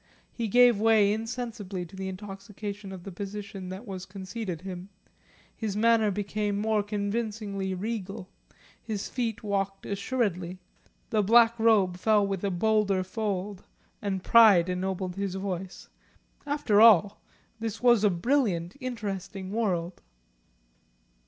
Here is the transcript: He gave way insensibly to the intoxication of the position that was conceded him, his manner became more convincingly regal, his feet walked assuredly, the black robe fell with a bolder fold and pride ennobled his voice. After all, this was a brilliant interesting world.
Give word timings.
He 0.33 0.47
gave 0.47 0.79
way 0.79 1.13
insensibly 1.13 1.85
to 1.85 1.95
the 1.95 2.07
intoxication 2.07 2.91
of 2.91 3.03
the 3.03 3.11
position 3.11 3.69
that 3.69 3.85
was 3.85 4.07
conceded 4.07 4.61
him, 4.61 4.89
his 5.55 5.77
manner 5.77 6.09
became 6.09 6.57
more 6.59 6.81
convincingly 6.81 7.75
regal, 7.75 8.27
his 8.81 9.07
feet 9.09 9.43
walked 9.43 9.85
assuredly, 9.85 10.57
the 11.11 11.21
black 11.21 11.53
robe 11.59 11.97
fell 11.97 12.25
with 12.25 12.43
a 12.43 12.49
bolder 12.49 13.03
fold 13.03 13.63
and 14.01 14.23
pride 14.23 14.69
ennobled 14.69 15.17
his 15.17 15.35
voice. 15.35 15.89
After 16.47 16.81
all, 16.81 17.21
this 17.59 17.79
was 17.83 18.03
a 18.03 18.09
brilliant 18.09 18.75
interesting 18.81 19.51
world. 19.51 20.01